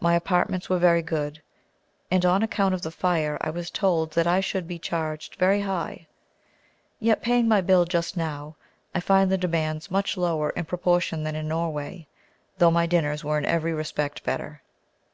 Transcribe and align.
My 0.00 0.14
apartments 0.14 0.68
were 0.68 0.76
very 0.76 1.00
good; 1.00 1.40
and 2.10 2.26
on 2.26 2.42
account 2.42 2.74
of 2.74 2.82
the 2.82 2.90
fire 2.90 3.38
I 3.40 3.48
was 3.48 3.70
told 3.70 4.12
that 4.12 4.26
I 4.26 4.40
should 4.40 4.68
be 4.68 4.78
charged 4.78 5.36
very 5.36 5.62
high; 5.62 6.08
yet, 7.00 7.22
paying 7.22 7.48
my 7.48 7.62
bill 7.62 7.86
just 7.86 8.18
now, 8.18 8.56
I 8.94 9.00
find 9.00 9.32
the 9.32 9.38
demands 9.38 9.90
much 9.90 10.18
lower 10.18 10.50
in 10.50 10.66
proportion 10.66 11.22
than 11.22 11.34
in 11.34 11.48
Norway, 11.48 12.06
though 12.58 12.70
my 12.70 12.84
dinners 12.84 13.24
were 13.24 13.38
in 13.38 13.46
every 13.46 13.72
respect 13.72 14.24
better. 14.24 14.60